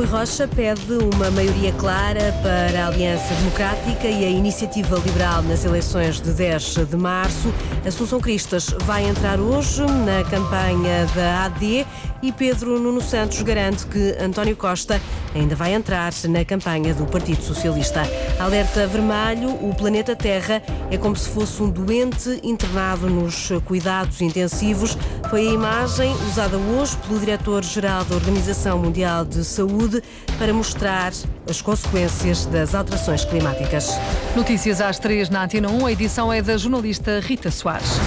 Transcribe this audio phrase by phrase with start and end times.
[0.00, 5.62] Rui Rocha pede uma maioria clara para a Aliança Democrática e a Iniciativa Liberal nas
[5.62, 7.52] eleições de 10 de março.
[7.86, 11.86] Assunção Cristas vai entrar hoje na campanha da AD
[12.22, 14.98] e Pedro Nuno Santos garante que António Costa
[15.34, 18.02] ainda vai entrar na campanha do Partido Socialista.
[18.38, 24.96] Alerta vermelho: o planeta Terra é como se fosse um doente internado nos cuidados intensivos.
[25.28, 29.89] Foi a imagem usada hoje pelo diretor-geral da Organização Mundial de Saúde
[30.38, 31.12] para mostrar
[31.48, 33.90] as consequências das alterações climáticas.
[34.36, 35.86] Notícias às três na Antena 1.
[35.86, 37.98] A edição é da jornalista Rita Soares.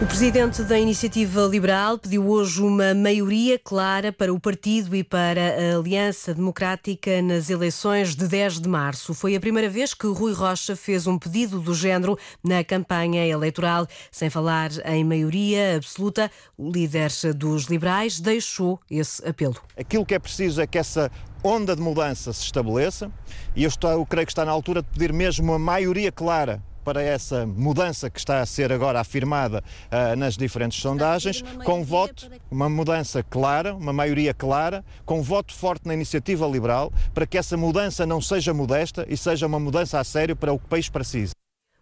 [0.00, 5.42] O presidente da Iniciativa Liberal pediu hoje uma maioria clara para o partido e para
[5.42, 9.12] a Aliança Democrática nas eleições de 10 de março.
[9.12, 13.86] Foi a primeira vez que Rui Rocha fez um pedido do género na campanha eleitoral.
[14.10, 19.56] Sem falar em maioria absoluta, o líder dos liberais deixou esse apelo.
[19.76, 21.10] Aquilo que é preciso é que essa
[21.44, 23.12] onda de mudança se estabeleça
[23.54, 26.62] e eu, estou, eu creio que está na altura de pedir mesmo uma maioria clara
[26.84, 32.30] para essa mudança que está a ser agora afirmada uh, nas diferentes sondagens, com voto,
[32.50, 37.56] uma mudança clara, uma maioria clara, com voto forte na iniciativa liberal, para que essa
[37.56, 40.88] mudança não seja modesta e seja uma mudança a sério para o que o país
[40.88, 41.39] precisa.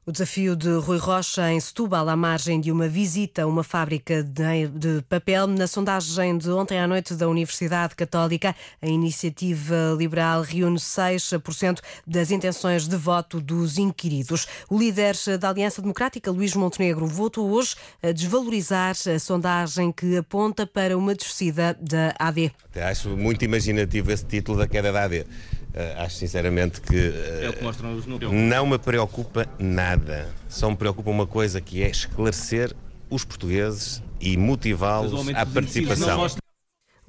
[0.09, 4.23] O desafio de Rui Rocha em Setúbal, à margem de uma visita a uma fábrica
[4.23, 5.47] de, papel.
[5.47, 12.31] Na sondagem de ontem à noite da Universidade Católica, a iniciativa liberal reúne 6% das
[12.31, 14.47] intenções de voto dos inquiridos.
[14.71, 20.67] O líder da Aliança Democrática, Luís Montenegro, votou hoje a desvalorizar a sondagem que aponta
[20.67, 22.51] para uma descida da AD.
[22.77, 25.27] Acho muito imaginativo esse título da queda da AD.
[25.75, 28.33] Uh, acho sinceramente que, uh, é o que mostram os números.
[28.33, 30.29] não me preocupa nada.
[30.49, 32.75] Só me preocupa uma coisa que é esclarecer
[33.11, 36.27] os portugueses e motivá-los à participação.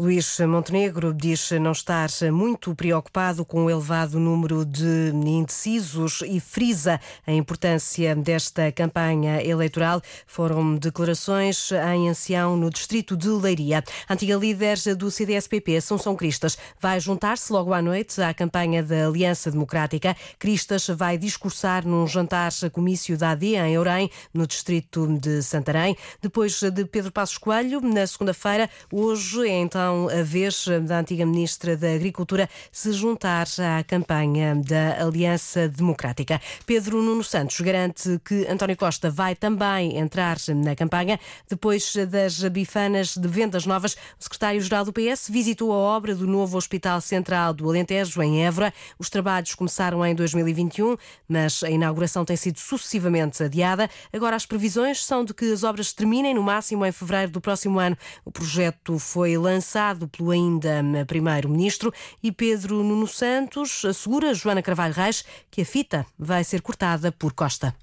[0.02, 7.02] Luís Montenegro diz não estar muito preocupado com o elevado número de indecisos e frisa
[7.28, 10.02] a importância desta campanha eleitoral.
[10.26, 13.84] Foram declarações em ancião no distrito de Leiria.
[14.10, 19.52] Antiga líder do CDS-PP, Assunção Cristas, vai juntar-se logo à noite à campanha da Aliança
[19.52, 20.16] Democrática.
[20.40, 25.98] Cristas vai discursar num jantar comício da AD em Eurém, no distrito de Santarém.
[26.22, 31.26] Depois de Pedro Passos Coelho, na segunda-feira, hoje é então então a vez da antiga
[31.26, 36.40] Ministra da Agricultura se juntar à campanha da Aliança Democrática.
[36.64, 41.20] Pedro Nuno Santos garante que António Costa vai também entrar na campanha.
[41.50, 46.56] Depois das bifanas de vendas novas, o secretário-geral do PS visitou a obra do novo
[46.56, 48.72] Hospital Central do Alentejo, em Évora.
[49.00, 53.90] Os trabalhos começaram em 2021, mas a inauguração tem sido sucessivamente adiada.
[54.14, 57.80] Agora as previsões são de que as obras terminem no máximo em fevereiro do próximo
[57.80, 57.98] ano.
[58.24, 65.24] O projeto foi lançado pelo ainda Primeiro-Ministro e Pedro Nuno Santos assegura Joana Carvalho Reis
[65.50, 67.74] que a fita vai ser cortada por Costa.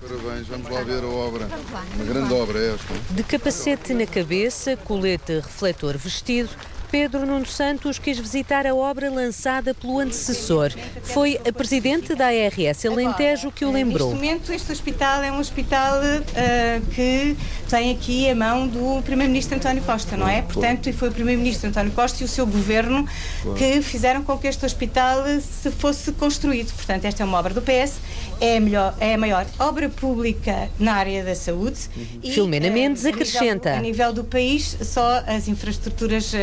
[0.00, 1.46] Parabéns, vamos lá ver a obra.
[1.94, 3.14] Uma grande obra esta.
[3.14, 6.50] De capacete na cabeça, colete refletor vestido,
[6.92, 10.70] Pedro Nuno Santos quis visitar a obra lançada pelo antecessor.
[11.02, 14.10] Foi a presidente da ARS Alentejo que o lembrou.
[14.10, 17.34] Neste momento, este hospital é um hospital uh, que
[17.70, 20.42] tem aqui a mão do Primeiro-Ministro António Costa, não é?
[20.42, 23.08] Portanto, e foi o Primeiro-Ministro António Costa e o seu governo
[23.56, 26.74] que fizeram com que este hospital se fosse construído.
[26.74, 28.00] Portanto, esta é uma obra do PS,
[28.42, 31.78] é a, melhor, é a maior obra pública na área da saúde.
[32.20, 33.74] E, Filomena uh, Mendes acrescenta.
[33.74, 36.36] A nível, do, a nível do país, só as infraestruturas uh,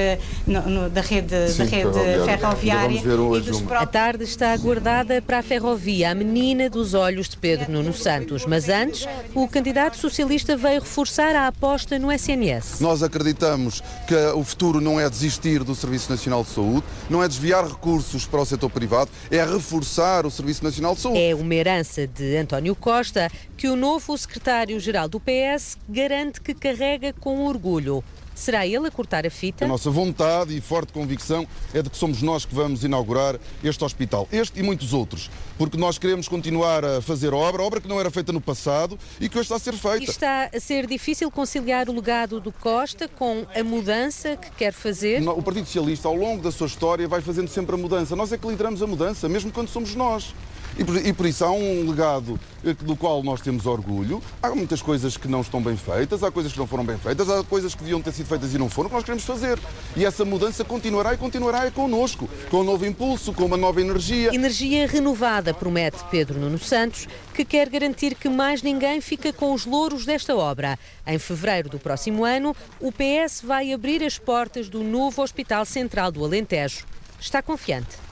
[0.47, 2.99] no, no, da rede, Sim, da rede ferroviária.
[2.99, 3.81] e dos próprios...
[3.81, 8.45] A tarde está aguardada para a ferrovia, a menina dos olhos de Pedro Nuno Santos.
[8.45, 9.05] Mas antes,
[9.35, 12.79] o candidato socialista veio reforçar a aposta no SNS.
[12.79, 17.27] Nós acreditamos que o futuro não é desistir do Serviço Nacional de Saúde, não é
[17.27, 21.19] desviar recursos para o setor privado, é reforçar o Serviço Nacional de Saúde.
[21.19, 27.13] É uma herança de António Costa que o novo secretário-geral do PS garante que carrega
[27.13, 28.03] com orgulho.
[28.39, 29.65] Será ele a cortar a fita?
[29.65, 33.83] A nossa vontade e forte convicção é de que somos nós que vamos inaugurar este
[33.83, 37.99] hospital, este e muitos outros, porque nós queremos continuar a fazer obra, obra que não
[37.99, 39.99] era feita no passado e que hoje está a ser feita.
[39.99, 44.71] E está a ser difícil conciliar o legado do Costa com a mudança que quer
[44.71, 45.21] fazer?
[45.27, 48.15] O Partido Socialista, ao longo da sua história, vai fazendo sempre a mudança.
[48.15, 50.33] Nós é que lideramos a mudança, mesmo quando somos nós.
[50.79, 54.23] E por, e por isso há um legado eh, do qual nós temos orgulho.
[54.41, 57.29] Há muitas coisas que não estão bem feitas, há coisas que não foram bem feitas,
[57.29, 59.59] há coisas que deviam ter sido feitas e não foram, que nós queremos fazer.
[59.97, 63.81] E essa mudança continuará e continuará é connosco, com um novo impulso, com uma nova
[63.81, 64.33] energia.
[64.33, 69.65] Energia renovada, promete Pedro Nuno Santos, que quer garantir que mais ninguém fica com os
[69.65, 70.79] louros desta obra.
[71.05, 76.09] Em fevereiro do próximo ano, o PS vai abrir as portas do novo Hospital Central
[76.09, 76.85] do Alentejo.
[77.19, 78.08] Está confiante.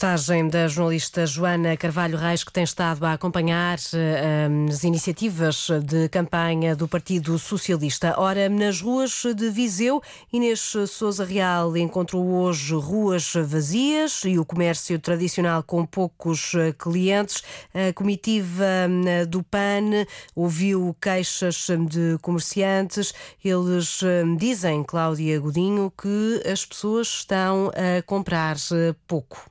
[0.00, 6.08] Reportagem da jornalista Joana Carvalho Reis, que tem estado a acompanhar uh, as iniciativas de
[6.08, 8.14] campanha do Partido Socialista.
[8.16, 10.02] Ora, nas ruas de Viseu,
[10.32, 17.42] Inês Souza Real encontrou hoje ruas vazias e o comércio tradicional com poucos clientes.
[17.74, 18.64] A comitiva
[19.28, 23.12] do PAN ouviu queixas de comerciantes.
[23.44, 24.00] Eles
[24.38, 28.56] dizem, Cláudia Godinho, que as pessoas estão a comprar
[29.06, 29.49] pouco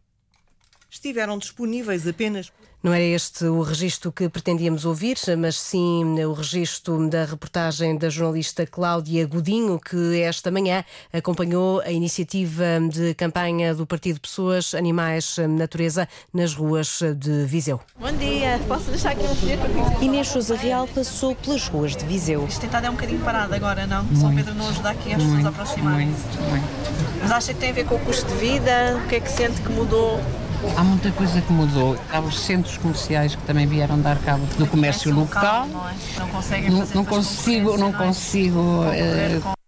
[0.90, 2.52] estiveram disponíveis apenas
[2.82, 8.10] não era este o registro que pretendíamos ouvir, mas sim o registro da reportagem da
[8.10, 15.36] jornalista Cláudia Godinho, que esta manhã acompanhou a iniciativa de campanha do Partido Pessoas, Animais,
[15.50, 17.82] Natureza nas ruas de Viseu.
[18.00, 22.06] Bom dia, posso deixar aqui um folheto para Inês Sousa Real passou pelas ruas de
[22.06, 22.46] Viseu.
[22.48, 24.06] Este tentado é um bocadinho parado agora, não?
[24.06, 26.16] Muito, São Pedro não ajuda aqui as pessoas a aproximarem.
[27.22, 29.02] Mas acha que tem a ver com o custo de vida?
[29.04, 30.18] O que é que sente que mudou?
[30.76, 31.98] Há muita coisa que mudou.
[32.12, 35.68] Há os centros comerciais que também vieram dar cabo do comércio local.
[35.68, 35.94] Não, é?
[36.20, 38.60] não conseguem fazer não, não consigo, não consigo.
[38.60, 39.59] Uh,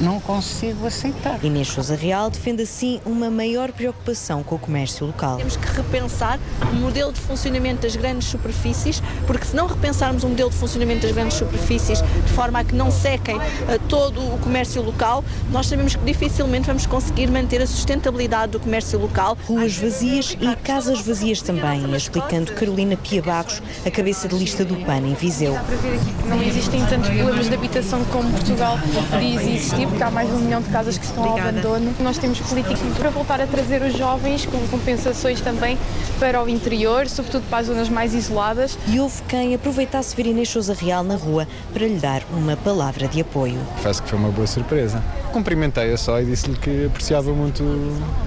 [0.00, 1.44] não consigo aceitar.
[1.44, 5.36] Inês Sousa Real defende assim uma maior preocupação com o comércio local.
[5.36, 6.38] Temos que repensar
[6.70, 11.02] o modelo de funcionamento das grandes superfícies, porque se não repensarmos o modelo de funcionamento
[11.02, 13.40] das grandes superfícies de forma a que não sequem uh,
[13.88, 18.98] todo o comércio local, nós sabemos que dificilmente vamos conseguir manter a sustentabilidade do comércio
[18.98, 19.36] local.
[19.46, 24.76] Ruas vazias e casas vazias também, explicando Carolina Pia Barros, a cabeça de lista do
[24.76, 25.52] PAN em Viseu.
[25.52, 28.78] Dá para ver aqui que não existem tantos problemas de habitação como Portugal
[29.20, 31.58] diz existir porque há mais de um milhão de casas que estão Obrigada.
[31.60, 31.94] ao abandono.
[32.00, 35.76] Nós temos políticas para voltar a trazer os jovens com compensações também
[36.18, 38.78] para o interior, sobretudo para as zonas mais isoladas.
[38.86, 43.08] E houve quem aproveitasse ver Inês Sousa Real na rua para lhe dar uma palavra
[43.08, 43.58] de apoio.
[43.76, 45.02] Confesso que foi uma boa surpresa.
[45.32, 47.62] Cumprimentei-a só e disse-lhe que apreciava muito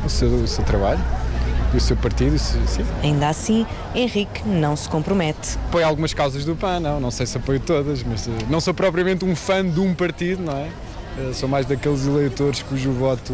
[0.06, 1.02] o seu, o seu trabalho
[1.74, 2.60] e o seu partido, sim.
[3.02, 5.58] Ainda assim, Henrique não se compromete.
[5.70, 8.74] Apoio algumas causas do PAN, não, não sei se apoio todas, mas eh, não sou
[8.74, 10.70] propriamente um fã de um partido, não é?
[11.18, 13.34] Eh, sou mais daqueles eleitores cujo voto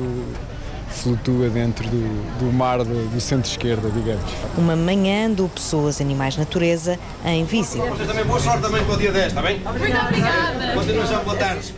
[0.89, 4.23] flutua dentro do, do mar do, do centro-esquerda, digamos.
[4.57, 7.87] Uma manhã do Pessoas, Animais, Natureza em Viseu.
[7.87, 9.59] Vocês também boa sorte também para o dia 10, está bem?
[9.59, 10.73] Muito obrigada.
[10.73, 11.73] Continuação, boa tarde.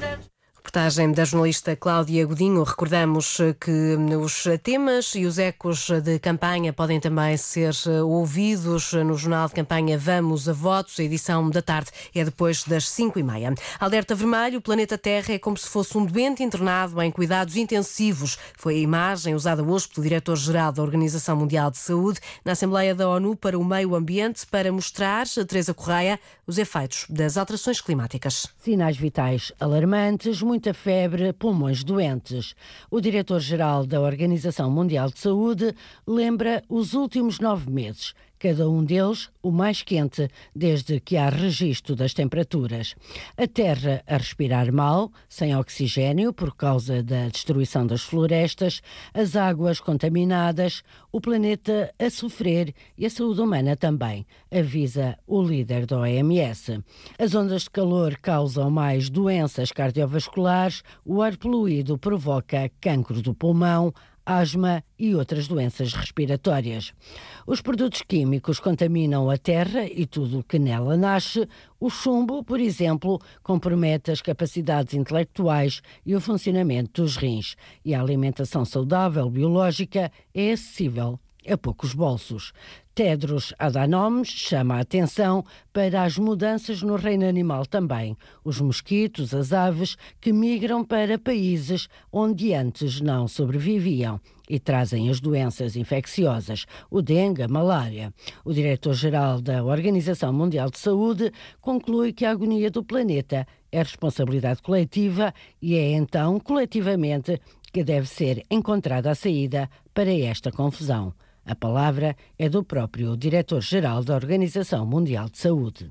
[0.71, 2.63] Reportagem da jornalista Cláudia Godinho.
[2.63, 7.73] Recordamos que os temas e os ecos de campanha podem também ser
[8.05, 10.97] ouvidos no jornal de campanha Vamos a Votos.
[10.97, 13.53] A edição da tarde é depois das 5 e meia.
[13.81, 18.39] Alerta vermelho: o planeta Terra é como se fosse um doente internado em cuidados intensivos.
[18.55, 23.09] Foi a imagem usada hoje pelo diretor-geral da Organização Mundial de Saúde na Assembleia da
[23.09, 28.47] ONU para o Meio Ambiente para mostrar, a Teresa Correia, os efeitos das alterações climáticas.
[28.57, 32.53] Sinais vitais alarmantes, muito muita febre, pulmões doentes.
[32.91, 35.73] O diretor-geral da Organização Mundial de Saúde
[36.05, 41.95] lembra os últimos nove meses cada um deles o mais quente desde que há registro
[41.95, 42.95] das temperaturas.
[43.37, 48.81] A Terra a respirar mal, sem oxigênio por causa da destruição das florestas,
[49.13, 55.85] as águas contaminadas, o planeta a sofrer e a saúde humana também, avisa o líder
[55.85, 56.83] da OMS.
[57.19, 63.93] As ondas de calor causam mais doenças cardiovasculares, o ar poluído provoca cancro do pulmão,
[64.39, 66.93] asma e outras doenças respiratórias.
[67.45, 71.47] Os produtos químicos contaminam a terra e tudo o que nela nasce.
[71.79, 77.55] O chumbo, por exemplo, compromete as capacidades intelectuais e o funcionamento dos rins.
[77.83, 81.19] E a alimentação saudável biológica é acessível
[81.49, 82.53] a poucos bolsos.
[82.93, 88.17] Tedros Adhanom chama a atenção para as mudanças no reino animal também.
[88.43, 94.19] Os mosquitos, as aves, que migram para países onde antes não sobreviviam
[94.49, 98.13] e trazem as doenças infecciosas, o dengue, a malária.
[98.43, 101.31] O diretor-geral da Organização Mundial de Saúde
[101.61, 107.39] conclui que a agonia do planeta é responsabilidade coletiva e é então coletivamente
[107.71, 111.13] que deve ser encontrada a saída para esta confusão.
[111.45, 115.89] A palavra é do próprio diretor-geral da Organização Mundial de Saúde.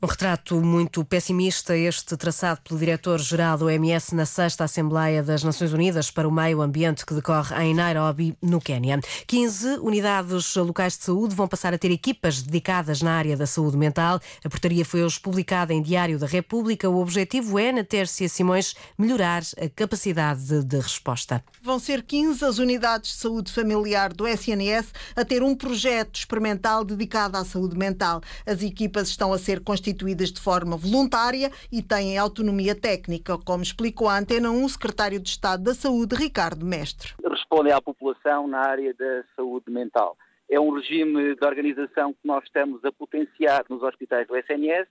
[0.00, 5.72] Um retrato muito pessimista, este traçado pelo diretor-geral do OMS na sexta Assembleia das Nações
[5.72, 9.00] Unidas para o Meio Ambiente que decorre em Nairobi, no Quênia.
[9.26, 13.76] 15 unidades locais de saúde vão passar a ter equipas dedicadas na área da saúde
[13.76, 14.20] mental.
[14.44, 16.88] A portaria foi hoje publicada em Diário da República.
[16.88, 21.42] O objetivo é, na Tércia Simões, melhorar a capacidade de resposta.
[21.60, 26.84] Vão ser 15 as unidades de saúde familiar do SNS a ter um projeto experimental
[26.84, 28.20] dedicado à saúde mental.
[28.46, 33.62] As equipas estão a ser constituídas constituídas de forma voluntária e têm autonomia técnica, como
[33.62, 37.14] explicou a Antena 1 o secretário de Estado da Saúde, Ricardo Mestre.
[37.24, 40.16] Respondem à população na área da saúde mental.
[40.50, 44.88] É um regime de organização que nós estamos a potenciar nos hospitais do SNS.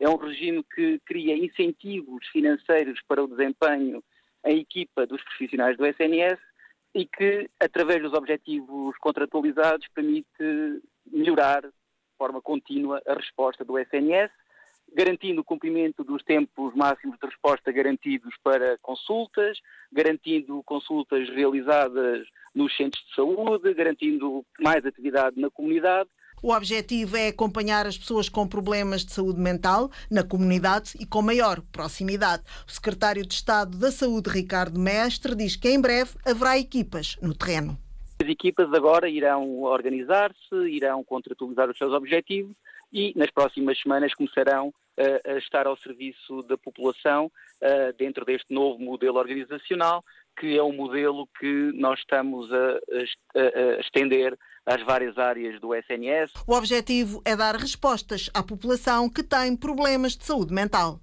[0.00, 4.02] É um regime que cria incentivos financeiros para o desempenho
[4.44, 6.38] em equipa dos profissionais do SNS
[6.94, 10.26] e que, através dos objetivos contratualizados, permite
[11.06, 11.62] melhorar
[12.18, 14.30] forma contínua a resposta do SNS,
[14.94, 19.58] garantindo o cumprimento dos tempos máximos de resposta garantidos para consultas,
[19.92, 26.08] garantindo consultas realizadas nos centros de saúde, garantindo mais atividade na comunidade.
[26.42, 31.20] O objetivo é acompanhar as pessoas com problemas de saúde mental na comunidade e com
[31.20, 32.42] maior proximidade.
[32.66, 37.34] O secretário de Estado da Saúde, Ricardo Mestre, diz que em breve haverá equipas no
[37.34, 37.78] terreno.
[38.22, 42.54] As equipas agora irão organizar-se, irão contratualizar os seus objetivos
[42.92, 44.72] e nas próximas semanas começarão
[45.26, 47.30] a estar ao serviço da população
[47.96, 50.04] dentro deste novo modelo organizacional,
[50.38, 52.78] que é um modelo que nós estamos a,
[53.36, 56.32] a estender às várias áreas do SNS.
[56.46, 61.00] O objetivo é dar respostas à população que tem problemas de saúde mental.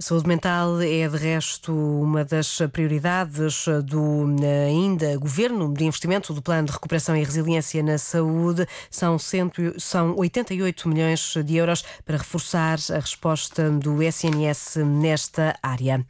[0.00, 4.24] A saúde mental é, de resto, uma das prioridades do
[4.66, 8.66] ainda Governo de Investimento do Plano de Recuperação e Resiliência na Saúde.
[8.90, 16.02] São, cento, são 88 milhões de euros para reforçar a resposta do SNS nesta área.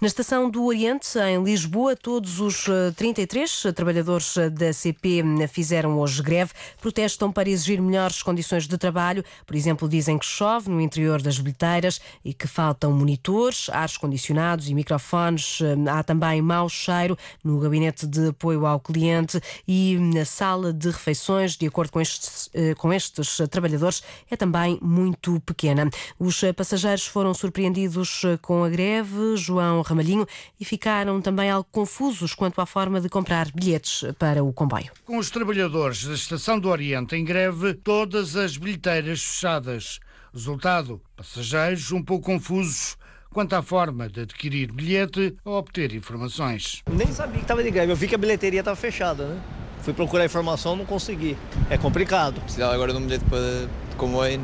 [0.00, 6.50] Na Estação do Oriente, em Lisboa, todos os 33 trabalhadores da CP fizeram hoje greve.
[6.80, 9.24] Protestam para exigir melhores condições de trabalho.
[9.46, 13.96] Por exemplo, dizem que chove no interior das bilheteiras e que faltam monitores ventiladores, ares
[13.96, 15.60] condicionados e microfones.
[15.60, 20.88] Hum, há também mau cheiro no gabinete de apoio ao cliente e na sala de
[20.88, 25.88] refeições, de acordo com estes, eh, com estes trabalhadores, é também muito pequena.
[26.18, 30.26] Os passageiros foram surpreendidos eh, com a greve, João Ramalhinho,
[30.58, 34.90] e ficaram também algo confusos quanto à forma de comprar bilhetes para o comboio.
[35.04, 40.00] Com os trabalhadores da Estação do Oriente em greve, todas as bilheteiras fechadas.
[40.32, 42.96] Resultado: passageiros um pouco confusos
[43.36, 46.82] quanto à forma de adquirir bilhete ou obter informações.
[46.90, 49.38] Nem sabia que estava de greve, eu vi que a bilheteria estava fechada, né?
[49.82, 51.36] Fui procurar informação, não consegui.
[51.68, 52.40] É complicado.
[52.40, 54.40] Precisava agora de um bilhete para de comboio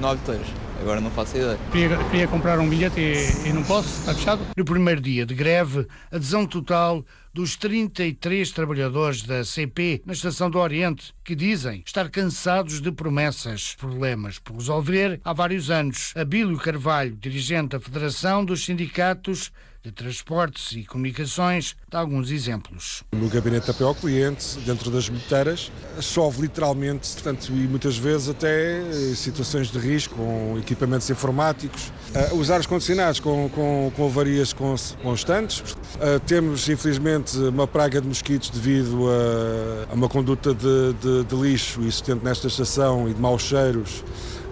[0.00, 0.48] nove tonhas.
[0.84, 1.58] Agora não faço ideia.
[1.72, 4.42] Queria, queria comprar um bilhete e, e não posso, está fechado.
[4.54, 10.58] No primeiro dia de greve, adesão total dos 33 trabalhadores da CP na Estação do
[10.58, 16.12] Oriente, que dizem estar cansados de promessas, problemas por resolver há vários anos.
[16.14, 19.50] Abílio Carvalho, dirigente da Federação dos Sindicatos
[19.84, 23.04] de Transportes e Comunicações, dá alguns exemplos.
[23.12, 28.30] No gabinete de apoio ao cliente, dentro das bilheteiras, chove literalmente, portanto, e muitas vezes
[28.30, 31.92] até eh, situações de risco, com equipamentos informáticos.
[32.32, 35.60] Uh, os condicionados com, com, com avarias constantes.
[35.60, 41.36] Uh, temos, infelizmente, uma praga de mosquitos devido a, a uma conduta de, de, de
[41.36, 44.02] lixo existente nesta estação e de maus cheiros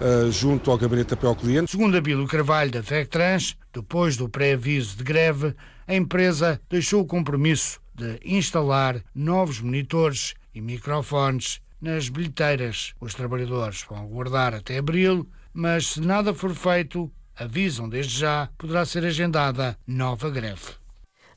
[0.03, 1.71] uh, junto ao gabinete de ao cliente.
[1.71, 5.55] Segundo Abílio Carvalho, da Tectrans, depois do pré-aviso de greve,
[5.87, 12.95] a empresa deixou o compromisso de instalar novos monitores e microfones nas bilheteiras.
[13.01, 18.85] Os trabalhadores vão aguardar até abril, mas se nada for feito, avisam desde já, poderá
[18.85, 20.82] ser agendada nova greve.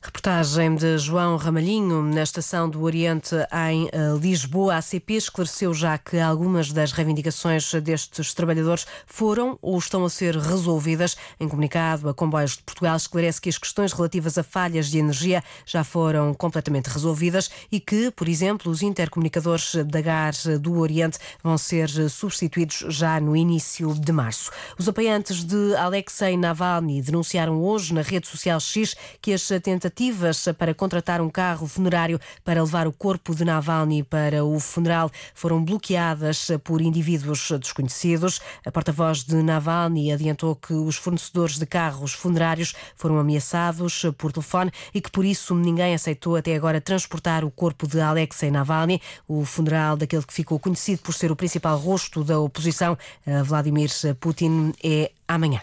[0.06, 3.34] Reportagem de João Ramalhinho na estação do Oriente
[3.68, 4.76] em eh, Lisboa.
[4.76, 10.36] A CP esclareceu já que algumas das reivindicações destes trabalhadores foram ou estão a ser
[10.36, 11.16] resolvidas.
[11.40, 15.42] Em comunicado, a Comboios de Portugal esclarece que as questões relativas a falhas de energia
[15.66, 21.58] já foram completamente resolvidas e que, por exemplo, os intercomunicadores da GAR do Oriente vão
[21.58, 24.52] ser substituídos já no início de março.
[24.78, 30.46] Os apoiantes de Alexei Navalny denunciaram hoje na rede social X que as tentativas tratativas
[30.58, 35.64] para contratar um carro funerário para levar o corpo de Navalny para o funeral foram
[35.64, 38.40] bloqueadas por indivíduos desconhecidos.
[38.64, 44.70] A porta-voz de Navalny adiantou que os fornecedores de carros funerários foram ameaçados por telefone
[44.92, 49.00] e que por isso ninguém aceitou até agora transportar o corpo de Alexei Navalny.
[49.26, 52.98] O funeral daquele que ficou conhecido por ser o principal rosto da oposição,
[53.44, 55.60] Vladimir Putin, é amanhã.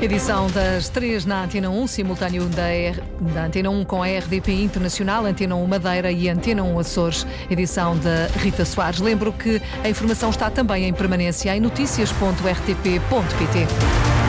[0.00, 3.02] Edição das três na Antena 1, simultâneo da, R...
[3.34, 7.26] da Antena 1 com a RDP Internacional, Antena 1 Madeira e Antena 1 Açores.
[7.50, 9.00] Edição da Rita Soares.
[9.00, 14.27] Lembro que a informação está também em permanência em notícias.rtp.pt.